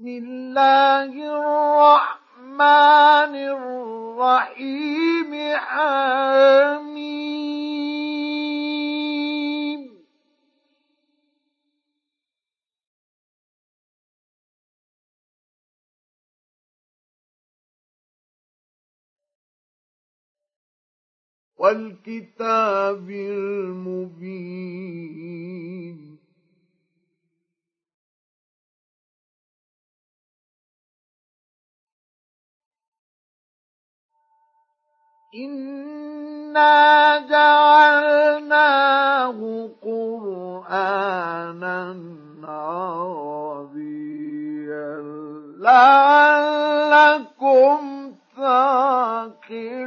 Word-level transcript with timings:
بسم 0.00 0.08
الله 0.08 1.12
الرحمن 1.12 2.56
الرحيم. 3.36 5.32
حميم 5.56 7.00
والكتاب 21.56 23.10
المبين. 23.10 24.40
إنا 35.34 37.18
جعلناه 37.30 38.90
قرآنا 39.82 41.16
عربيا 42.44 43.80
لعلكم 45.58 47.30
تعقلون 48.36 49.80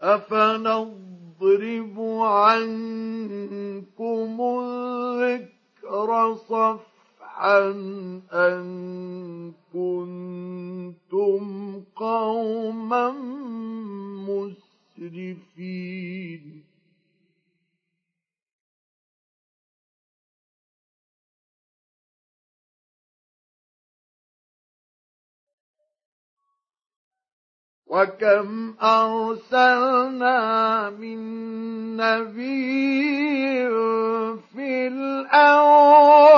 أفنظر 0.02 1.14
يضرب 1.41 2.00
عنكم 2.22 3.22
الذكر 4.41 6.36
صفحا 6.36 7.69
أن 8.31 9.53
كنتم 9.73 11.44
قوما 11.95 13.11
مسرفين. 14.97 16.64
وكم 27.88 28.75
أرسلنا 28.81 30.39
من 30.89 31.17
نبي 31.98 33.67
في 34.54 34.87
الأولين 34.87 36.36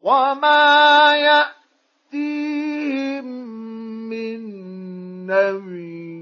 وما 0.00 1.16
يأتيهم 2.14 3.24
من 4.08 4.40
نبي 5.26 6.18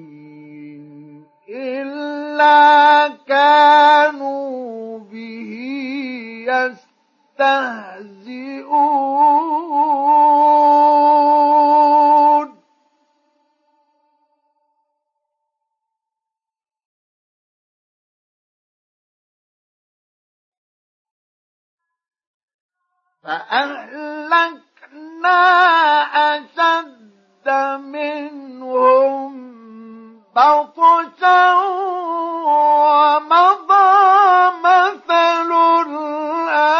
إلا 1.48 3.09
كانوا 3.28 4.85
به 5.16 5.53
يستهزئون. 6.49 7.66
فأهلكنا 23.22 24.62
أشد 26.37 27.48
منهم 27.78 29.56
بطشا 30.36 31.52
ومضى 32.44 33.88
مثل 34.64 35.50
الأولين. 35.86 36.76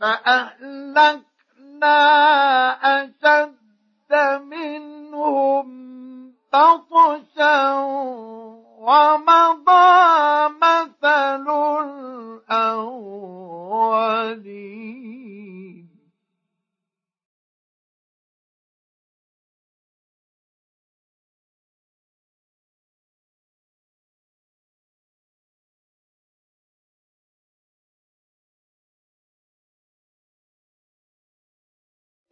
فأهلكنا 0.00 1.96
أشد 3.02 4.12
منهم 4.40 5.65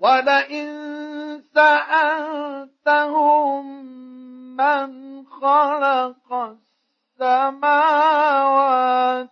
ولئن 0.04 0.68
سألتهم 1.54 3.64
من 4.56 4.88
خلق 5.26 6.56
السماوات 7.20 9.30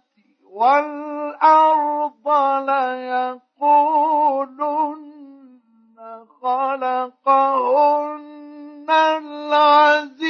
والأرض 0.53 2.29
ليقولن 2.69 3.43
خلقهن 6.43 8.23
العزيز 8.91 10.22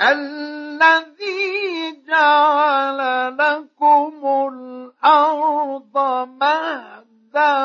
الذي 0.00 1.96
جعل 2.08 2.98
لكم 3.38 4.12
الأرض 4.52 5.96
مهدا 6.40 7.64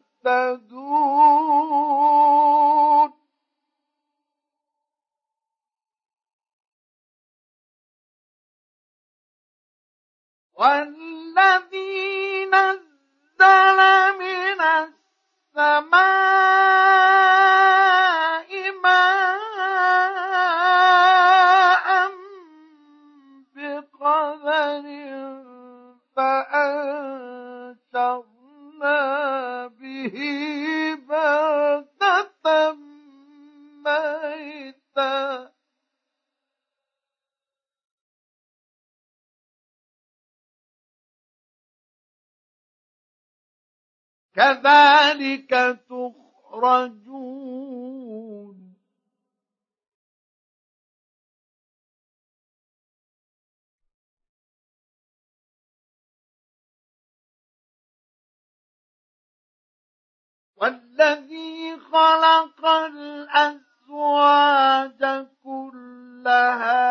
والذي 10.58 12.46
نزل 12.46 13.80
من 14.20 14.62
السماء 15.56 16.87
والذي 60.98 61.78
خلق 61.92 62.66
الأزواج 63.90 64.22
كلها. 65.44 66.87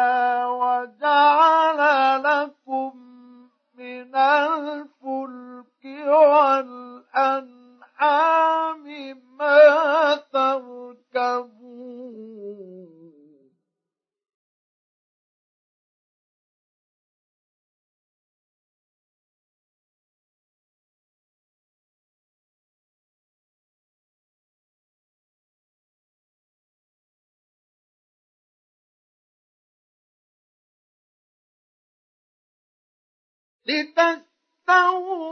لتستووا 33.68 35.28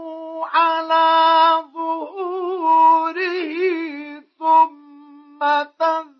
على 0.46 1.64
ظهوره 1.74 3.14
ثم 4.38 5.40
تذكروا 5.78 6.13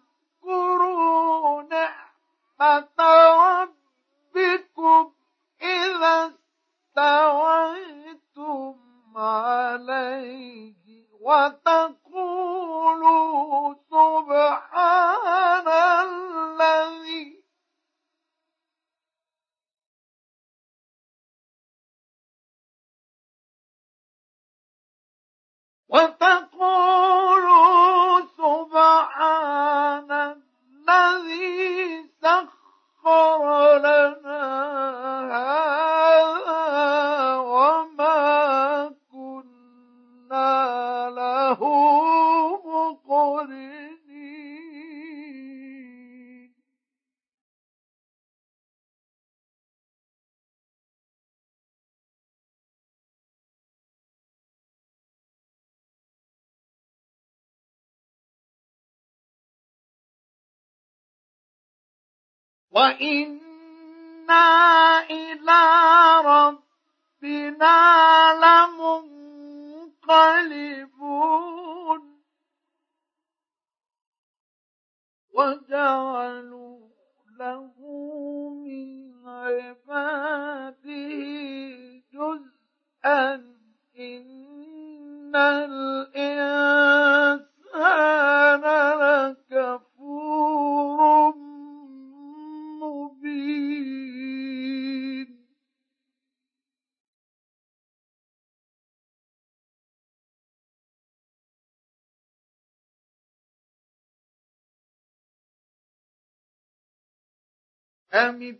وإنا 62.95 64.47
إلى 65.11 65.63
ربنا 66.25 67.79
لمنقلبون 70.05 70.95
وجعلوا 75.35 76.89
له 77.39 77.75
من 78.65 79.29
عباده 79.29 80.85
جزءا 82.13 83.35
إن 83.99 85.37
الإنسان 85.37 86.94
أم 108.15 108.57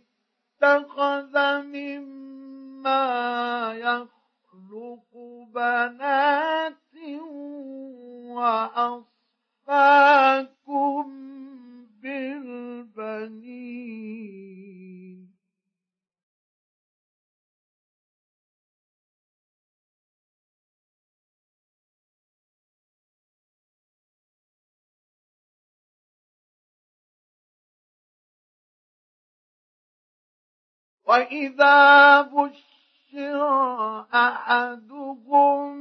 اتخذ 0.63 1.61
مما 1.61 3.03
يخلق 3.73 5.07
بنات 5.53 6.95
وأصفاكم 9.67 11.05
بالبنين 12.01 13.35
وإذا 31.07 32.21
بشر 32.21 32.65
أحدهم 34.13 35.75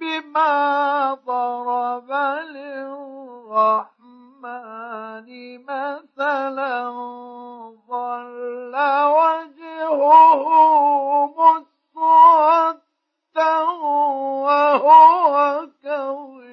بما 0.00 1.14
ضرب 1.26 2.12
للرحمن 2.50 3.98
مثلا 5.64 6.90
ظل 7.88 8.74
وجهه 9.18 10.44
مسودا 11.38 12.78
وهو 14.44 15.66
كظيم 15.84 16.47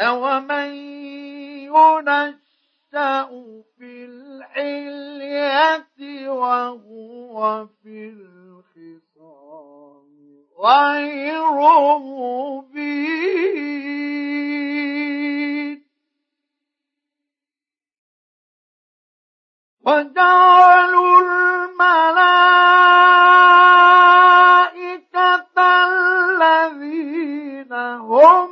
أومن 0.00 0.74
ينشأ 1.64 3.28
في 3.78 4.04
الحلية 4.04 5.88
وهو 6.28 7.66
في 7.82 8.08
الخصام 8.08 9.28
غير 10.58 11.52
مبين 11.98 13.08
وجعلوا 19.86 21.20
الملائكة 21.20 21.98
الذين 26.38 27.72
هم 27.72 28.47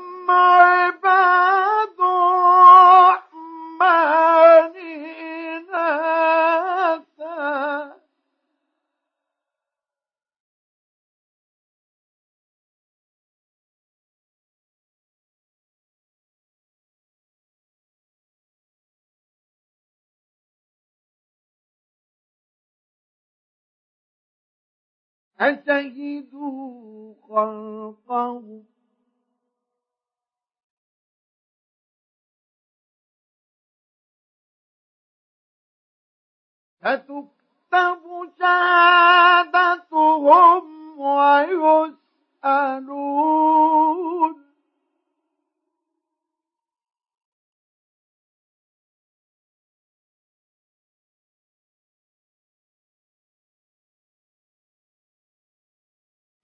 أشهدوا 25.40 27.14
خلقهم 27.28 28.64
فتكتب 36.82 38.02
شهادتهم 38.38 40.64
ويسألون. 40.98 41.96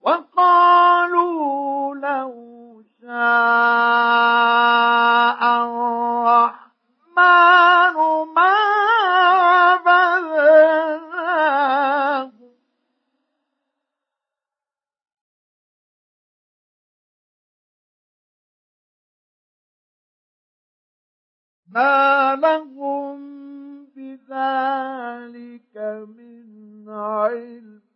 وقالوا 0.03 1.95
لو 1.95 2.83
شاء 3.01 3.13
الرحمن 5.63 7.15
ما 8.35 8.63
ما 21.73 22.35
لهم 22.35 23.19
بذلك 23.95 25.75
من 26.17 26.89
علم. 26.89 27.92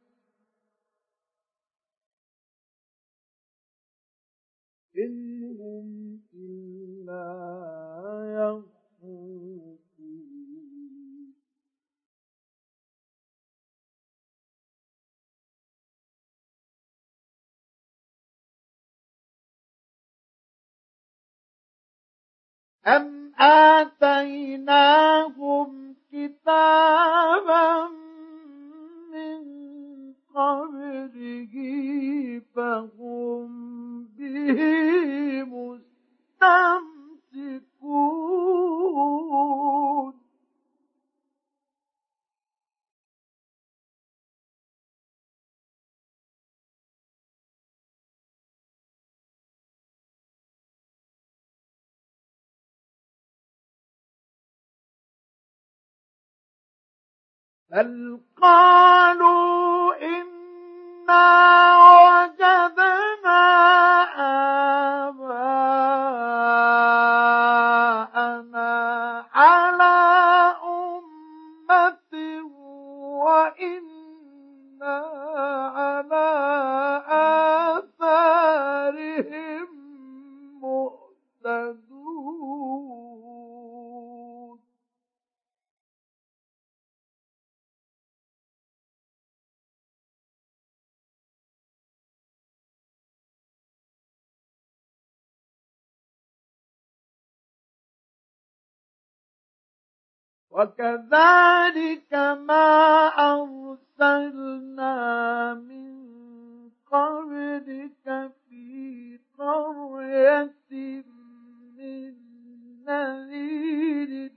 إن 4.98 5.44
هم 5.60 6.20
إلا 6.34 7.28
يخرجون 8.38 9.78
أم 22.88 23.34
آتيناهم 23.40 24.88
كتابا 26.12 27.88
من 29.12 29.77
قبله 30.38 31.54
فهم 32.56 33.50
به 34.18 35.44
مستمسكون. 35.44 36.78
بل 57.70 58.20
قالوا 58.42 59.57
إنا 61.10 61.77
وكذلك 100.58 102.14
ما 102.50 102.66
أرسلنا 103.30 104.94
من 105.54 105.94
قبلك 106.92 108.32
في 108.50 109.20
قرية 109.40 110.52
من 111.78 112.14
نذير 112.88 114.32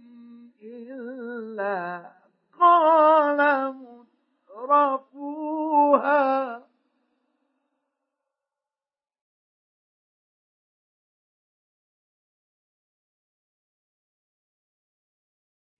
إلا 0.62 2.10
قال 2.60 3.40
مترفوها 4.60 6.62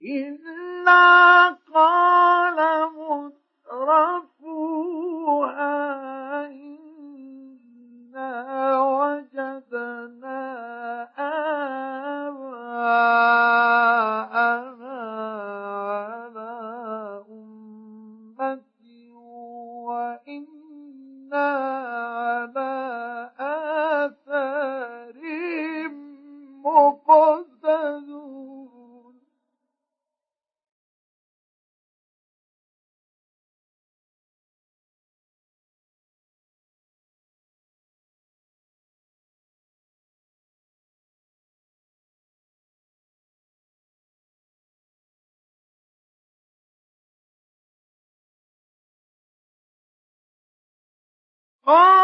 إلا 0.02 1.48
قال 1.74 2.58
مترفوها 3.70 4.80
إنا 6.46 8.30
وجدنا 8.80 10.40
آباءنا 11.18 12.60
قال 51.70 51.99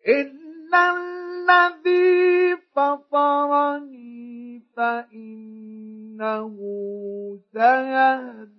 إلا 0.08 0.96
الذي 0.96 2.56
فطرني 2.74 4.62
فإنه 4.76 6.56
سيهدين 7.52 8.58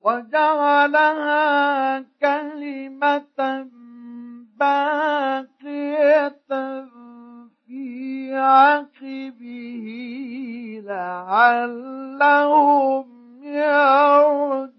وجعلها 0.00 2.00
كلمة 2.20 3.68
باقية 4.58 6.28
في 7.66 8.34
عقبه 8.34 9.84
لعلهم 10.84 12.28
يرجعون. 13.42 14.78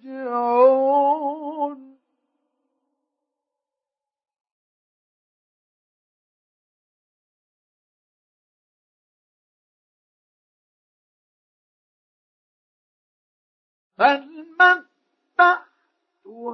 بل 13.98 14.46
متعت 14.60 15.69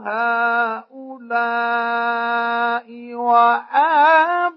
هؤلاء 0.05 1.35
وآباءهم 3.15 4.55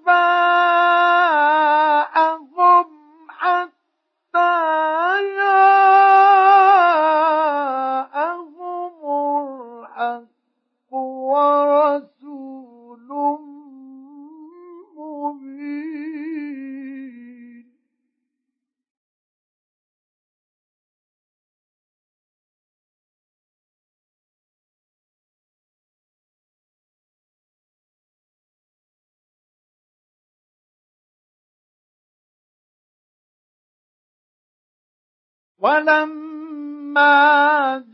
ولما 35.59 37.09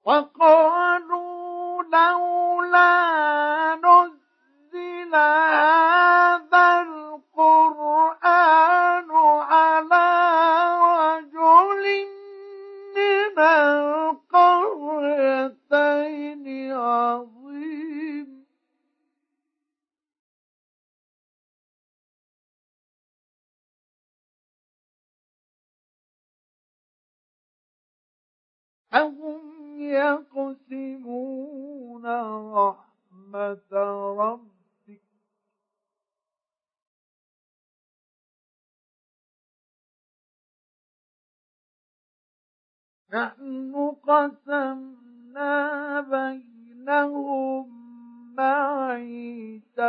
وقالوا 0.05 1.83
لولا 1.83 2.91
نحن 43.15 43.95
قسمنا 44.03 45.55
بينهم 46.01 47.67
معيشتهم 48.35 49.81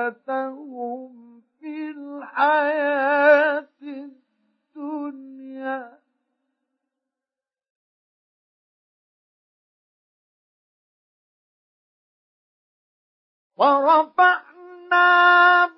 في 1.59 1.89
الحياة 1.89 3.67
الدنيا. 4.75 5.99
ورفعنا 13.57 15.05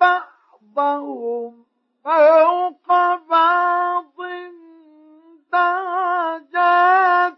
بعضهم 0.00 1.66
فوق 2.04 2.88
بعض 3.30 4.18
درجات 5.52 7.37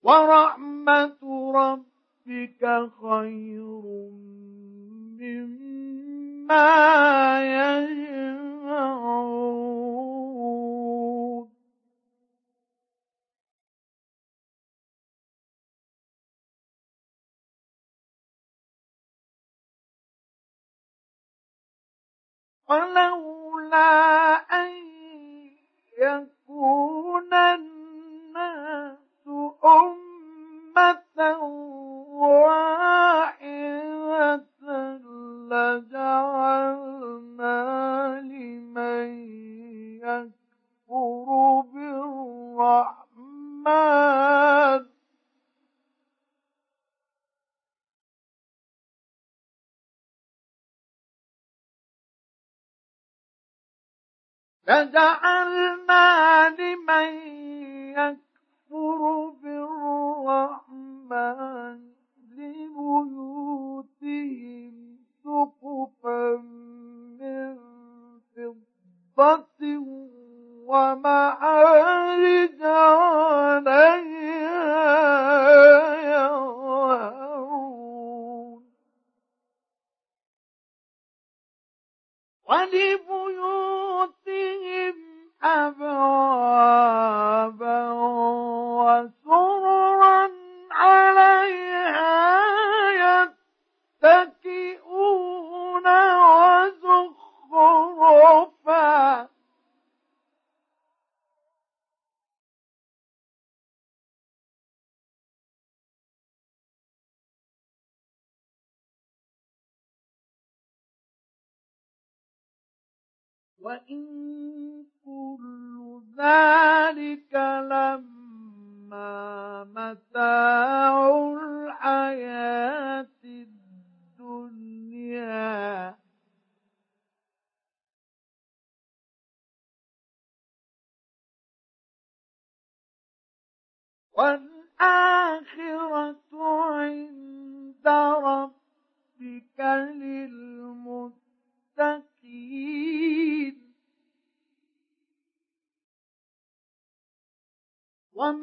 ورحمة 0.02 1.52
ربك 1.54 2.90
خير 3.02 3.82
مما 5.20 6.62
يجمعون. 7.42 8.41
ولولا 22.72 24.34
أن 24.36 24.72
يكون 25.98 27.34
الناس 27.34 28.98
أمة 29.64 31.38
واحدة 32.08 32.71
لجعلنا 54.72 56.48
لمن 56.48 57.08
يكفر 57.92 59.00
بالرحمن 59.42 60.72
لبيوتهم 62.36 63.84
سقفا 65.24 66.36
من 67.20 67.58
فضة 69.16 69.62
ومعارج 70.66 72.60
عليها 72.62 74.12
يظهرون 77.32 77.52
ولبيوتهم 82.44 83.71
أبوابا 85.42 87.02
وسررا 88.82 90.30
عليها 90.70 92.12
يتكئون 94.02 95.86
وزخرفا. 97.52 98.32
وإن 113.62 114.41
that 116.22 117.11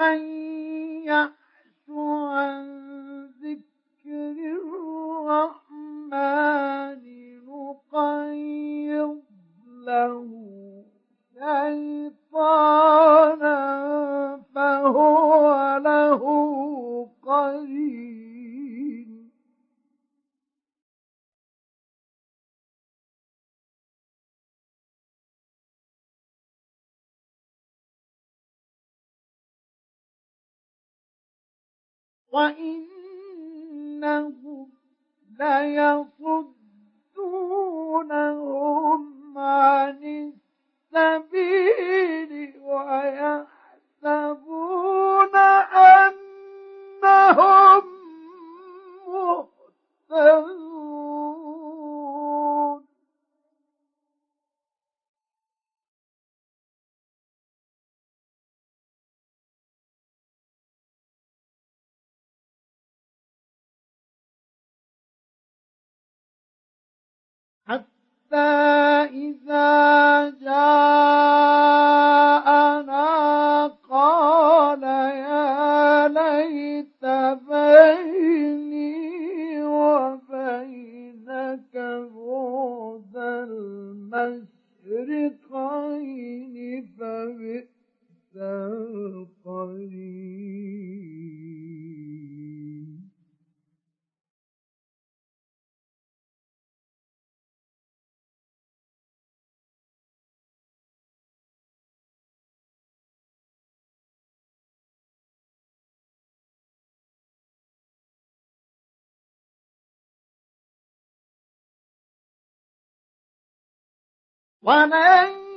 ومن 0.02 0.29
وإنهم 34.00 34.70
ليصدونهم 35.40 36.58
عن 39.38 40.32
السبيل 40.96 42.32
ويحسبون 42.64 44.16
أنهم 46.96 47.84
مهتدون. 49.08 50.69
حتى 68.30 69.10
إذا 69.14 70.30
ولن 114.64 115.49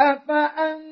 أفأنت 0.00 0.89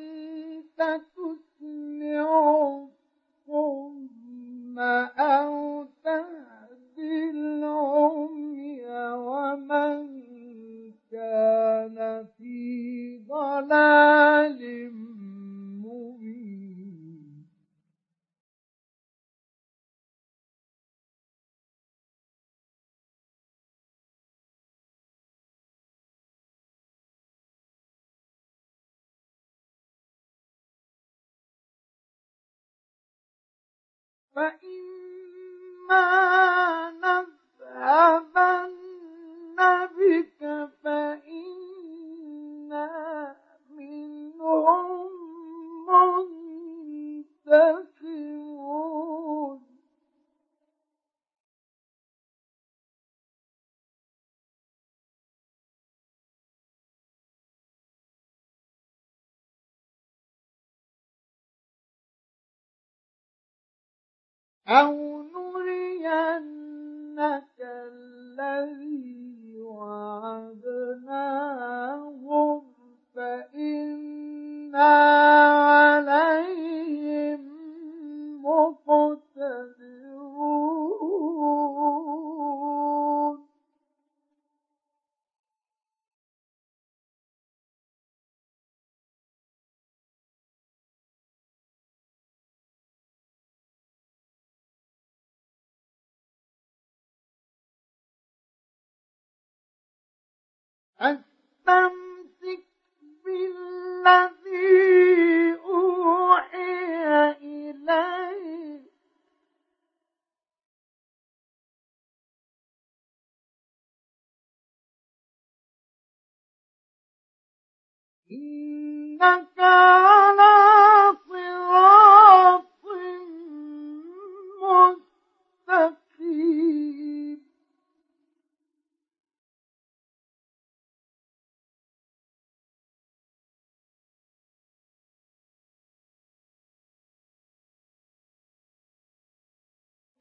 فإما 34.39 36.05
نذهبن 37.03 38.38
أو 64.69 64.98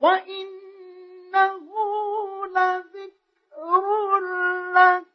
وإنه 0.01 1.69
لذكر 2.47 4.19
لك 4.75 5.08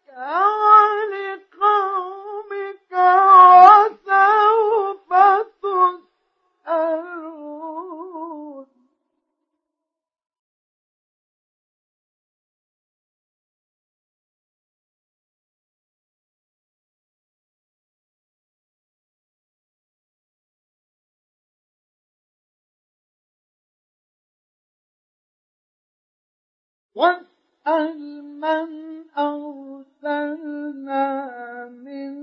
واسأل 26.96 28.24
من 28.24 28.70
أرسلنا 29.18 31.00
من 31.70 32.14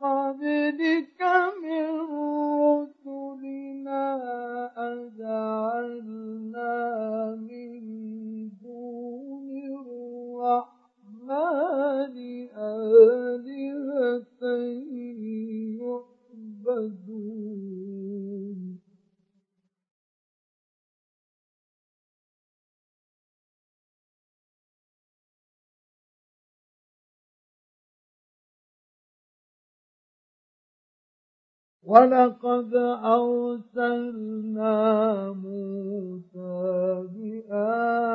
قبلك 0.00 1.20
من 1.62 1.86
رسلنا 2.50 4.04
أجعلنا 4.92 6.74
من 7.34 7.80
دون 8.62 9.48
الرحمن 10.40 11.36
آلهة 12.56 14.42
يعبدون. 16.66 17.30
ولقد 31.90 32.70
أرسلنا 33.18 34.74
موسى 35.32 36.58
بآياتنا 37.14 38.14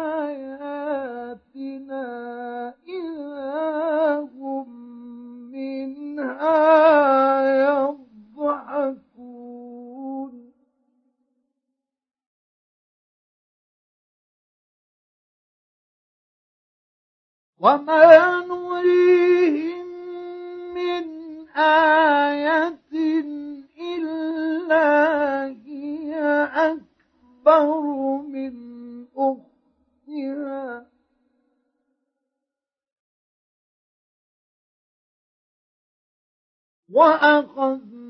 إذا 2.88 4.28
هم 4.36 4.68
منها 5.52 6.60
يضحكون. 7.68 9.16
وما 17.58 18.25
وأخذناهم 36.96 38.06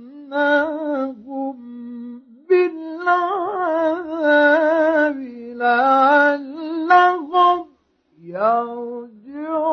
بالعذاب 2.49 3.67
لعلهم 5.57 6.87
يرجعون. 8.19 9.67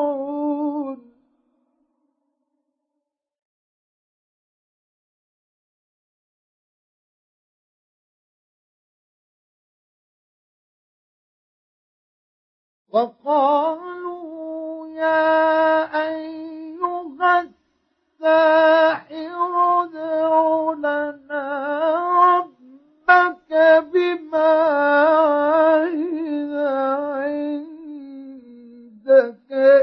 وقالوا 12.89 13.62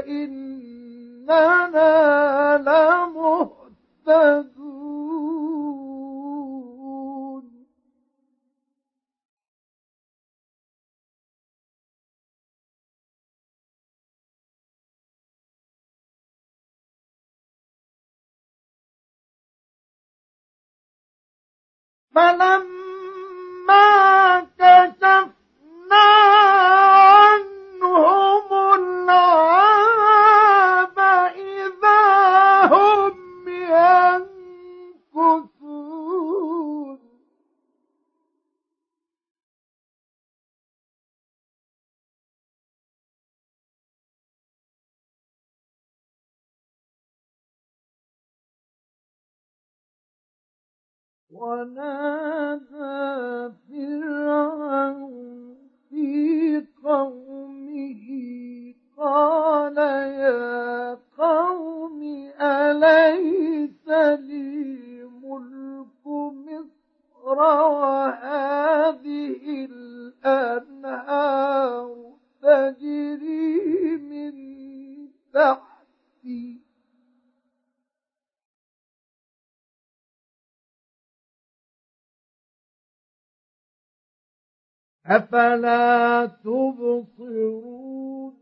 عندك 0.07 0.41
إننا 1.29 2.57
لمهتدون. 2.57 3.61
فلما 22.15 22.80
ونادى 51.41 52.00
أفلا 85.11 86.25
تبصرون؟ 86.43 88.33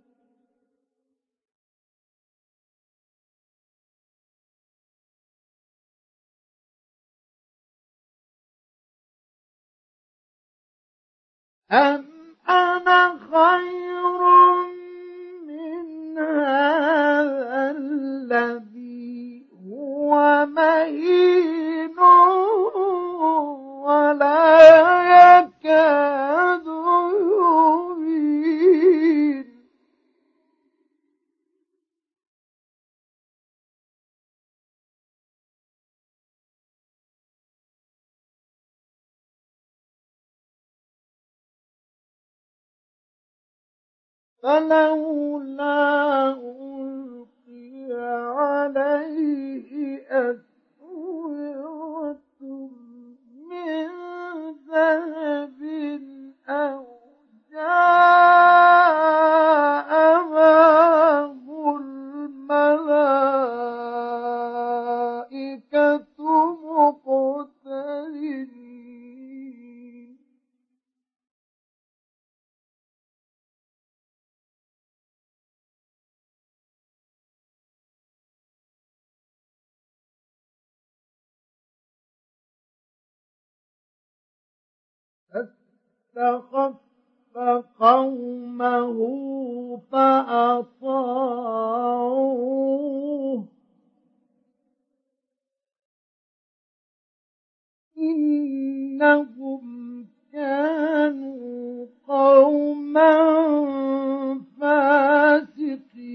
أم 11.72 12.06
أنا 12.50 13.20
خير 13.32 14.39
فلولا 44.50 46.32
ألقي 46.34 47.94
عليه 48.38 49.70
أسورة 50.10 51.60
من 53.50 53.90
ذهب 54.70 55.60
أو 56.50 56.86
جاء 57.52 58.49
فاستخف 86.16 86.90
قومه 87.80 88.98
فأطاعوه. 89.92 91.10
إنهم 97.98 99.60
كانوا 100.34 101.86
قوما 102.08 103.16
فاسقين. 104.60 106.10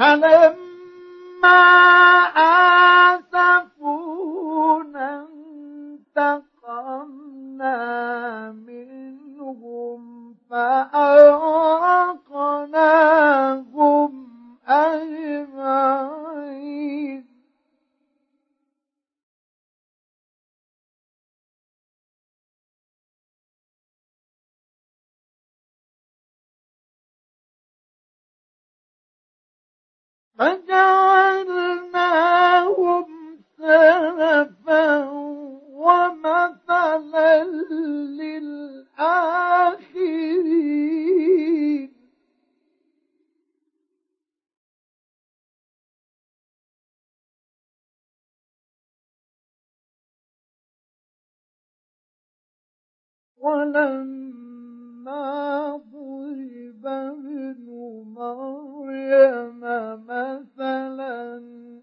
فلما 0.00 1.60
آسفونا 2.36 3.49
ولما 53.70 55.76
ضرب 55.92 56.86
ابن 56.86 57.66
مريم 58.06 59.60
مثلا 60.06 61.42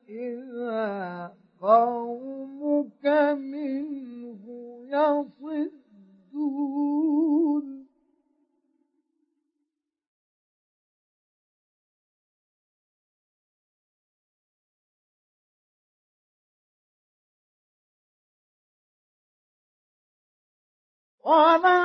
إذا 0.10 1.32
قومك 1.62 3.06
منه 3.38 4.44
يصدون. 4.88 5.58
ولما 21.28 21.77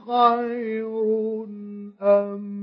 خير 0.08 0.92
أم 2.02 2.62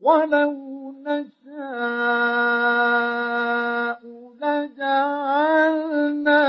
ولو 0.02 0.94
نشاء 1.06 2.42
لجعلنا 4.42 6.42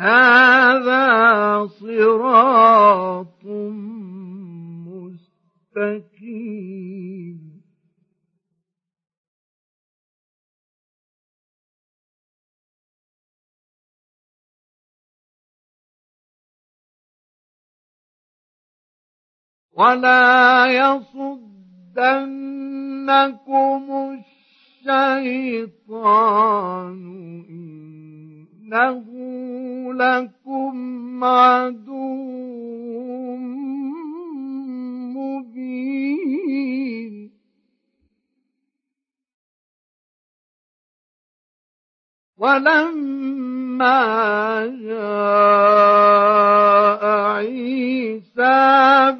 هذا 0.00 1.66
صراط 1.66 3.44
مستقيم. 5.76 6.40
ولا 19.72 20.66
يصدنكم 20.66 21.44
الشيطان 24.82 25.90
إنه 28.72 29.04
لكم 29.94 31.24
عدو 31.24 32.16
مبين. 35.14 36.50
ولما 42.38 43.96
جاء 44.66 46.10
عيسى 47.04 48.60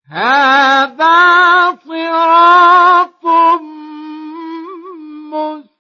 هذا 0.08 1.78
صراط 1.86 3.26
مستقيم 5.32 5.71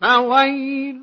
فويل 0.00 1.02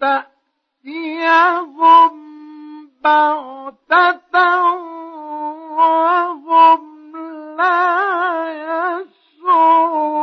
تأتيهم 0.00 1.48
بغتة 3.04 4.72
وهم 5.78 7.16
لا 7.56 8.50
يشعرون؟ 8.50 10.17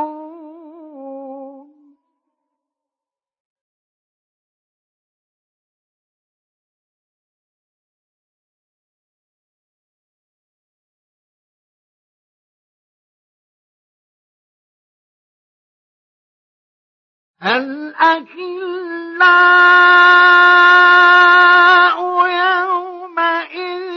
الأخلاء 20.56 21.98
يومئذ 22.28 23.94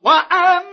وأما 0.00 0.67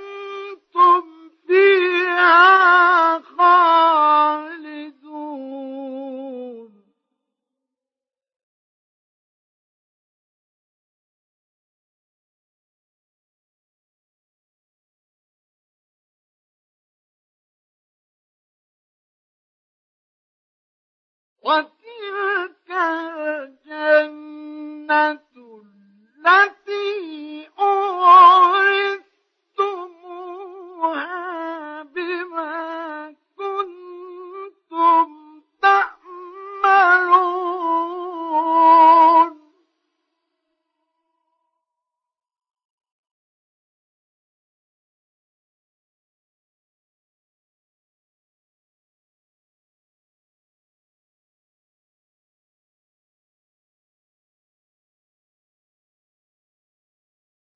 وتلك 21.46 22.70
الجنة 23.70 25.12
التي 26.26 26.55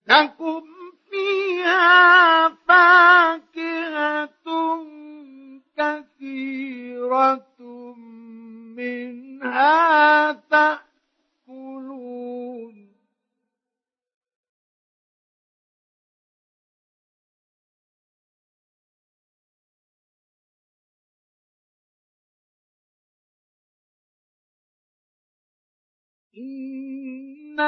لكم 0.10 0.64
فيها 1.10 2.49
فاكهة 2.49 4.30
كثيرة 5.78 7.60
منها 8.78 10.32
تأكلون. 10.32 10.89
إن 26.38 27.60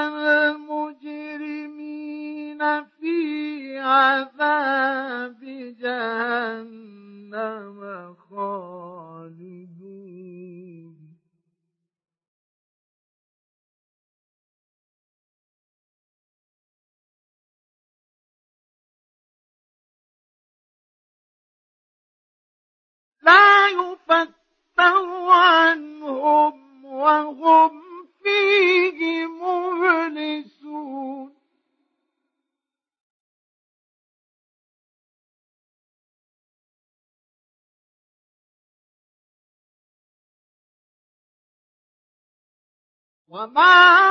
وما 43.31 44.10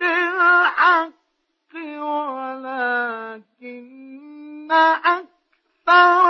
بالحق 0.00 1.14
ولكن 2.34 3.44
أكثركم 5.04 6.23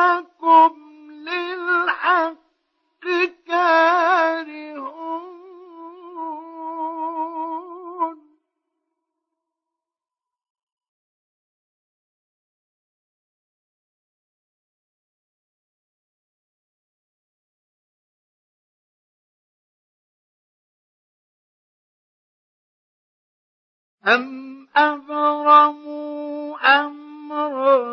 أم 24.06 24.68
أبرموا 24.76 26.56
أمرا 26.80 27.84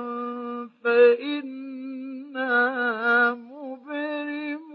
فإنا 0.84 2.51
مبرمون 3.34 4.72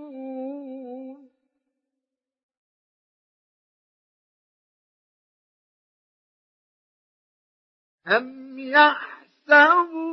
أم 8.09 8.59
يحسبون 8.59 10.13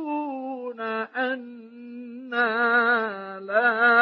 أنا 1.16 2.44
لا 3.40 3.93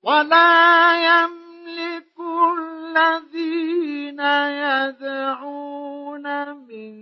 ولا 0.03 0.95
يملك 1.09 2.17
الذين 2.59 4.21
يدعون 4.67 6.27
من 6.57 6.93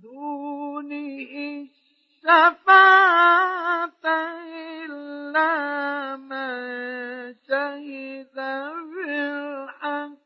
دونه 0.00 1.68
الشفاعة 2.24 4.04
إلا 4.84 6.16
من 6.16 7.34
شهد 7.48 8.36
بالحق 8.94 10.18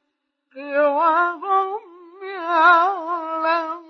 وهم 0.57 1.81
يعلمون. 2.23 3.88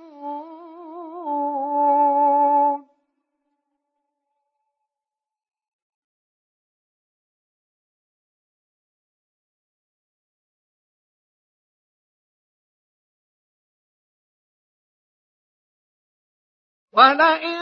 ولئن 16.93 17.59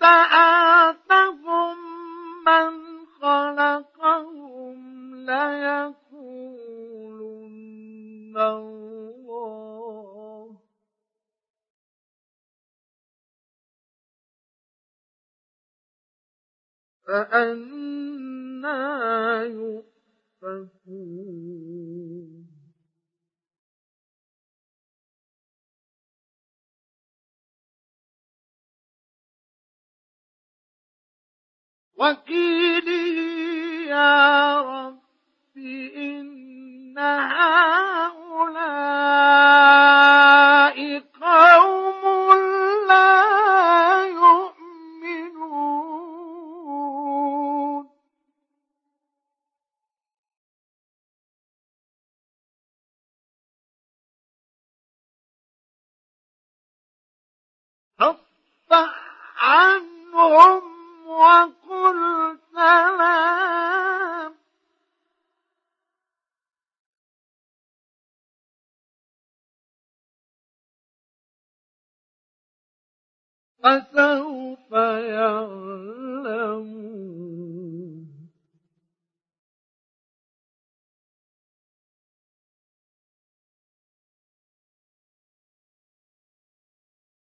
سألتهم 0.00 1.76
من 2.46 2.70
خلقهم 3.20 4.76
ليقولن 5.14 6.16
الله. 8.36 9.76
فأنا 17.06 18.76
يؤفكون. 20.42 20.86
وكيله 31.96 33.16
يا 33.88 34.60
رب 34.60 34.98
إن 35.96 36.98
هؤلاء 36.98 37.56
قوم 41.20 42.02
لا 42.88 43.16
يؤمنون. 44.06 44.56
فاصفح 57.98 58.94
عنهم 59.36 60.75
وقل 61.06 62.38
سلام. 62.54 64.34
فسوف 73.62 74.72
يعلمون. 74.72 75.66